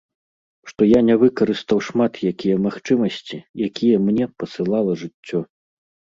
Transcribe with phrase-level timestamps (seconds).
[0.69, 5.39] Што я не выкарыстаў шмат якія магчымасці, якія мне пасылала жыццё.